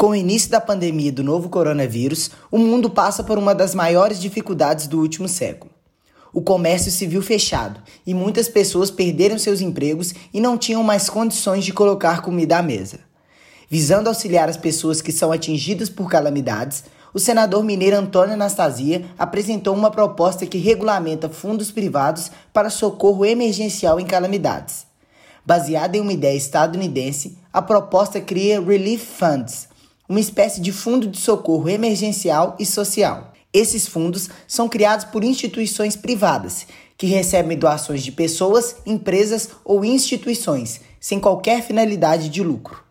Com 0.00 0.12
o 0.12 0.14
início 0.14 0.48
da 0.48 0.62
pandemia 0.62 1.12
do 1.12 1.22
novo 1.22 1.50
coronavírus, 1.50 2.30
o 2.50 2.56
mundo 2.56 2.88
passa 2.88 3.22
por 3.22 3.36
uma 3.36 3.54
das 3.54 3.74
maiores 3.74 4.18
dificuldades 4.18 4.86
do 4.86 4.98
último 4.98 5.28
século. 5.28 5.70
O 6.32 6.40
comércio 6.40 6.90
se 6.90 7.06
viu 7.06 7.20
fechado 7.20 7.82
e 8.06 8.14
muitas 8.14 8.48
pessoas 8.48 8.90
perderam 8.90 9.38
seus 9.38 9.60
empregos 9.60 10.14
e 10.32 10.40
não 10.40 10.56
tinham 10.56 10.82
mais 10.82 11.10
condições 11.10 11.66
de 11.66 11.74
colocar 11.74 12.22
comida 12.22 12.56
à 12.56 12.62
mesa. 12.62 13.00
Visando 13.68 14.08
auxiliar 14.08 14.48
as 14.48 14.56
pessoas 14.56 15.02
que 15.02 15.12
são 15.12 15.30
atingidas 15.30 15.90
por 15.90 16.08
calamidades, 16.08 16.84
o 17.12 17.18
senador 17.18 17.62
mineiro 17.62 17.98
Antônio 17.98 18.32
Anastasia 18.32 19.04
apresentou 19.18 19.76
uma 19.76 19.90
proposta 19.90 20.46
que 20.46 20.56
regulamenta 20.56 21.28
fundos 21.28 21.70
privados 21.70 22.30
para 22.54 22.70
socorro 22.70 23.26
emergencial 23.26 24.00
em 24.00 24.06
calamidades. 24.06 24.86
Baseada 25.44 25.98
em 25.98 26.00
uma 26.00 26.14
ideia 26.14 26.38
estadunidense, 26.38 27.36
a 27.52 27.60
proposta 27.60 28.18
cria 28.18 28.62
Relief 28.62 29.04
Funds, 29.04 29.68
uma 30.10 30.18
espécie 30.18 30.60
de 30.60 30.72
fundo 30.72 31.06
de 31.06 31.20
socorro 31.20 31.68
emergencial 31.68 32.56
e 32.58 32.66
social. 32.66 33.32
Esses 33.52 33.86
fundos 33.86 34.28
são 34.44 34.68
criados 34.68 35.04
por 35.04 35.22
instituições 35.22 35.94
privadas, 35.94 36.66
que 36.98 37.06
recebem 37.06 37.56
doações 37.56 38.02
de 38.02 38.10
pessoas, 38.10 38.74
empresas 38.84 39.50
ou 39.64 39.84
instituições, 39.84 40.80
sem 40.98 41.20
qualquer 41.20 41.62
finalidade 41.62 42.28
de 42.28 42.42
lucro. 42.42 42.82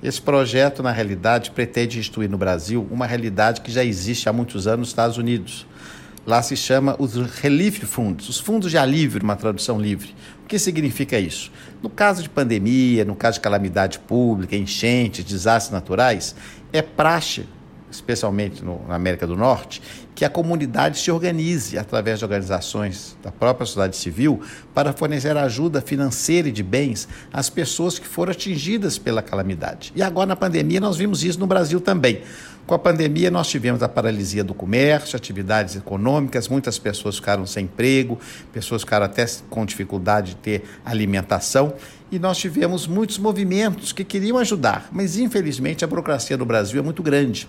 Esse 0.00 0.22
projeto, 0.22 0.80
na 0.80 0.92
realidade, 0.92 1.50
pretende 1.50 1.98
instituir 1.98 2.30
no 2.30 2.38
Brasil 2.38 2.86
uma 2.92 3.06
realidade 3.06 3.60
que 3.60 3.72
já 3.72 3.84
existe 3.84 4.28
há 4.28 4.32
muitos 4.32 4.68
anos 4.68 4.78
nos 4.78 4.88
Estados 4.90 5.18
Unidos. 5.18 5.66
Lá 6.28 6.42
se 6.42 6.54
chama 6.54 6.94
os 6.98 7.14
Relief 7.40 7.86
Funds, 7.86 8.28
os 8.28 8.38
fundos 8.38 8.70
de 8.70 8.76
alívio, 8.76 9.18
uma 9.22 9.34
tradução 9.34 9.80
livre. 9.80 10.14
O 10.44 10.46
que 10.46 10.58
significa 10.58 11.18
isso? 11.18 11.50
No 11.82 11.88
caso 11.88 12.22
de 12.22 12.28
pandemia, 12.28 13.02
no 13.02 13.16
caso 13.16 13.36
de 13.36 13.40
calamidade 13.40 13.98
pública, 13.98 14.54
enchentes, 14.54 15.24
desastres 15.24 15.72
naturais, 15.72 16.36
é 16.70 16.82
praxe, 16.82 17.46
especialmente 17.90 18.62
no, 18.62 18.86
na 18.86 18.94
América 18.94 19.26
do 19.26 19.34
Norte, 19.34 19.80
que 20.14 20.22
a 20.22 20.28
comunidade 20.28 20.98
se 20.98 21.10
organize 21.10 21.78
através 21.78 22.18
de 22.18 22.26
organizações 22.26 23.16
da 23.22 23.32
própria 23.32 23.64
sociedade 23.64 23.96
civil 23.96 24.42
para 24.74 24.92
fornecer 24.92 25.34
ajuda 25.34 25.80
financeira 25.80 26.50
e 26.50 26.52
de 26.52 26.62
bens 26.62 27.08
às 27.32 27.48
pessoas 27.48 27.98
que 27.98 28.06
foram 28.06 28.32
atingidas 28.32 28.98
pela 28.98 29.22
calamidade. 29.22 29.94
E 29.96 30.02
agora 30.02 30.26
na 30.26 30.36
pandemia 30.36 30.78
nós 30.78 30.98
vimos 30.98 31.24
isso 31.24 31.40
no 31.40 31.46
Brasil 31.46 31.80
também. 31.80 32.20
Com 32.68 32.74
a 32.74 32.78
pandemia, 32.78 33.30
nós 33.30 33.48
tivemos 33.48 33.82
a 33.82 33.88
paralisia 33.88 34.44
do 34.44 34.52
comércio, 34.52 35.16
atividades 35.16 35.74
econômicas, 35.74 36.48
muitas 36.48 36.78
pessoas 36.78 37.16
ficaram 37.16 37.46
sem 37.46 37.64
emprego, 37.64 38.18
pessoas 38.52 38.82
ficaram 38.82 39.06
até 39.06 39.24
com 39.48 39.64
dificuldade 39.64 40.32
de 40.32 40.36
ter 40.36 40.64
alimentação, 40.84 41.72
e 42.12 42.18
nós 42.18 42.36
tivemos 42.36 42.86
muitos 42.86 43.16
movimentos 43.16 43.90
que 43.90 44.04
queriam 44.04 44.36
ajudar, 44.36 44.86
mas 44.92 45.16
infelizmente 45.16 45.82
a 45.82 45.88
burocracia 45.88 46.36
no 46.36 46.44
Brasil 46.44 46.78
é 46.78 46.82
muito 46.84 47.02
grande. 47.02 47.48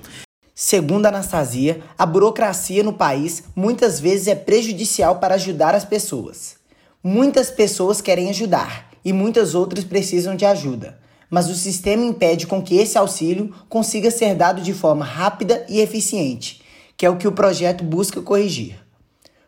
Segundo 0.56 1.06
Anastasia, 1.06 1.82
a 1.98 2.06
burocracia 2.06 2.82
no 2.82 2.94
país 2.94 3.44
muitas 3.54 4.00
vezes 4.00 4.28
é 4.28 4.36
prejudicial 4.36 5.20
para 5.20 5.36
ajudar 5.36 5.76
as 5.76 5.84
pessoas. 5.84 6.56
Muitas 7.04 7.52
pessoas 7.52 8.00
querem 8.00 8.30
ajudar 8.30 8.90
e 9.04 9.12
muitas 9.12 9.54
outras 9.54 9.84
precisam 9.84 10.34
de 10.34 10.46
ajuda 10.46 10.98
mas 11.30 11.50
o 11.50 11.56
sistema 11.56 12.04
impede 12.04 12.48
com 12.48 12.62
que 12.62 12.78
esse 12.78 12.98
auxílio 12.98 13.54
consiga 13.68 14.10
ser 14.10 14.36
dado 14.36 14.62
de 14.62 14.74
forma 14.74 15.06
rápida 15.06 15.66
e 15.70 15.80
eficiente, 15.80 16.62
que 16.98 17.06
é 17.06 17.10
o 17.10 17.18
que 17.18 17.28
o 17.28 17.32
projeto 17.32 17.84
busca 17.84 18.22
corrigir. 18.22 18.80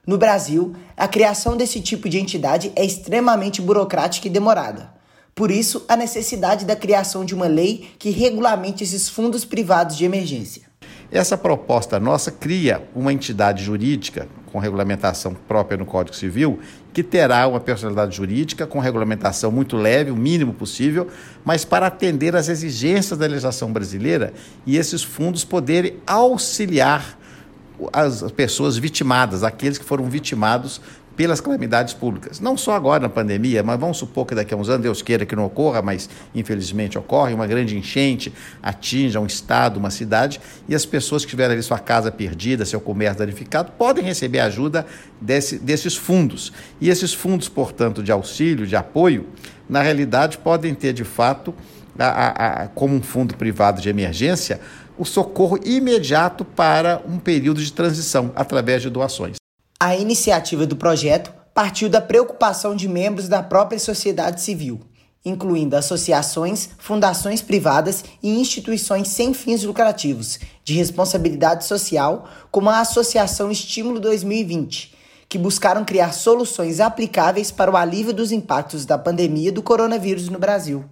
No 0.06 0.18
Brasil, 0.18 0.76
a 0.98 1.08
criação 1.08 1.56
desse 1.56 1.80
tipo 1.80 2.10
de 2.10 2.20
entidade 2.20 2.72
é 2.76 2.84
extremamente 2.84 3.62
burocrática 3.62 4.28
e 4.28 4.32
demorada. 4.32 4.94
Por 5.34 5.50
isso, 5.50 5.86
a 5.88 5.96
necessidade 5.96 6.66
da 6.66 6.76
criação 6.76 7.24
de 7.24 7.34
uma 7.34 7.48
lei 7.48 7.90
que 7.98 8.10
regulamente 8.10 8.84
esses 8.84 9.08
fundos 9.08 9.46
privados 9.46 9.96
de 9.96 10.04
emergência. 10.04 10.64
Essa 11.12 11.38
proposta 11.38 12.00
nossa 12.00 12.32
cria 12.32 12.88
uma 12.96 13.14
entidade 13.14 13.64
jurídica 13.64 14.28
com 14.52 14.60
regulamentação 14.60 15.34
própria 15.48 15.78
no 15.78 15.86
Código 15.86 16.16
Civil, 16.16 16.60
que 16.94 17.02
terá 17.02 17.48
uma 17.48 17.60
personalidade 17.60 18.16
jurídica 18.16 18.68
com 18.68 18.80
regulamentação 18.80 19.52
muito 19.52 19.78
leve, 19.78 20.12
o 20.12 20.16
mínimo 20.16 20.54
possível, 20.54 21.08
mas 21.46 21.64
para 21.64 21.88
atender 21.88 22.36
às 22.36 22.50
exigências 22.50 23.18
da 23.18 23.26
legislação 23.26 23.72
brasileira 23.72 24.34
e 24.66 24.78
esses 24.78 25.02
fundos 25.02 25.44
poderem 25.44 25.98
auxiliar 26.06 27.18
as 27.92 28.30
pessoas 28.32 28.78
vitimadas, 28.78 29.44
aqueles 29.44 29.78
que 29.78 29.86
foram 29.86 30.08
vitimados 30.10 30.82
pelas 31.22 31.40
calamidades 31.40 31.94
públicas. 31.94 32.40
Não 32.40 32.58
só 32.58 32.74
agora 32.74 33.04
na 33.04 33.08
pandemia, 33.08 33.62
mas 33.62 33.80
vamos 33.80 33.98
supor 33.98 34.26
que 34.26 34.34
daqui 34.34 34.56
a 34.56 34.58
uns 34.58 34.70
anos, 34.70 34.82
Deus 34.82 35.04
queira 35.04 35.24
que 35.24 35.36
não 35.36 35.46
ocorra, 35.46 35.80
mas 35.80 36.10
infelizmente 36.34 36.98
ocorre, 36.98 37.32
uma 37.32 37.46
grande 37.46 37.78
enchente 37.78 38.34
atinja 38.60 39.20
um 39.20 39.28
estado, 39.28 39.78
uma 39.78 39.92
cidade, 39.92 40.42
e 40.68 40.74
as 40.74 40.84
pessoas 40.84 41.24
que 41.24 41.30
tiveram 41.30 41.54
ali 41.54 41.62
sua 41.62 41.78
casa 41.78 42.12
perdida, 42.12 42.66
seu 42.66 42.82
comércio 42.82 43.20
danificado, 43.20 43.72
podem 43.74 44.04
receber 44.04 44.40
ajuda 44.40 44.84
desse, 45.22 45.60
desses 45.60 45.96
fundos. 45.96 46.52
E 46.82 46.90
esses 46.90 47.14
fundos, 47.14 47.48
portanto, 47.48 48.02
de 48.02 48.12
auxílio, 48.12 48.66
de 48.66 48.76
apoio, 48.76 49.28
na 49.70 49.84
realidade 49.84 50.40
podem 50.40 50.74
ter 50.74 50.92
de 50.92 51.04
fato, 51.04 51.54
a, 52.00 52.06
a, 52.06 52.64
a, 52.64 52.68
como 52.70 52.96
um 52.96 53.02
fundo 53.04 53.38
privado 53.38 53.80
de 53.80 53.88
emergência, 53.90 54.60
o 54.98 55.06
socorro 55.06 55.60
imediato 55.64 56.44
para 56.44 57.00
um 57.08 57.20
período 57.20 57.62
de 57.62 57.72
transição 57.72 58.32
através 58.36 58.82
de 58.82 58.90
doações. 58.90 59.36
A 59.84 59.96
iniciativa 59.96 60.68
do 60.68 60.76
projeto 60.76 61.34
partiu 61.56 61.90
da 61.90 62.00
preocupação 62.00 62.76
de 62.76 62.88
membros 62.88 63.28
da 63.28 63.42
própria 63.42 63.80
sociedade 63.80 64.40
civil, 64.40 64.80
incluindo 65.26 65.76
associações, 65.76 66.70
fundações 66.78 67.42
privadas 67.42 68.06
e 68.22 68.40
instituições 68.40 69.08
sem 69.08 69.34
fins 69.34 69.64
lucrativos 69.64 70.40
de 70.64 70.76
responsabilidade 70.76 71.66
social, 71.66 72.30
como 72.52 72.70
a 72.70 72.78
Associação 72.78 73.50
Estímulo 73.50 74.00
2020, 74.00 74.94
que 75.28 75.40
buscaram 75.40 75.84
criar 75.84 76.12
soluções 76.12 76.80
aplicáveis 76.80 77.50
para 77.50 77.72
o 77.72 77.76
alívio 77.76 78.14
dos 78.14 78.32
impactos 78.32 78.86
da 78.86 79.00
pandemia 79.00 79.52
do 79.52 79.64
coronavírus 79.64 80.30
no 80.30 80.38
Brasil. 80.38 80.86